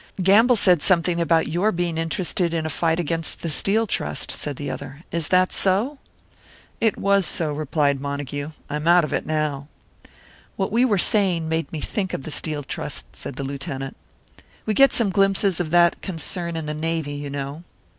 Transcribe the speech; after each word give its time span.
"Gamble 0.23 0.55
said 0.55 0.81
something 0.81 1.21
about 1.21 1.45
your 1.47 1.71
being 1.71 1.99
interested 1.99 2.55
in 2.55 2.65
a 2.65 2.71
fight 2.71 2.99
against 2.99 3.43
the 3.43 3.49
Steel 3.49 3.85
Trust," 3.85 4.31
said 4.31 4.55
the 4.55 4.67
other. 4.67 5.03
"Is 5.11 5.27
that 5.27 5.53
so?" 5.53 5.99
"It 6.79 6.97
was 6.97 7.23
so," 7.23 7.53
replied 7.53 7.99
Montague. 8.01 8.49
"I'm 8.67 8.87
out 8.87 9.03
of 9.03 9.13
it 9.13 9.27
now." 9.27 9.67
"What 10.55 10.71
we 10.71 10.83
were 10.85 10.97
saying 10.97 11.47
made 11.47 11.71
me 11.71 11.81
think 11.81 12.15
of 12.15 12.23
the 12.23 12.31
Steel 12.31 12.63
Trust," 12.63 13.15
said 13.15 13.35
the 13.35 13.43
Lieutenant. 13.43 13.95
"We 14.65 14.73
get 14.73 14.91
some 14.91 15.11
glimpses 15.11 15.59
of 15.59 15.69
that 15.69 16.01
concern 16.01 16.55
in 16.57 16.65
the 16.65 16.73
Navy, 16.73 17.13
you 17.13 17.29
know." 17.29 17.63